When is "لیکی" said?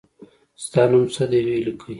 1.65-1.89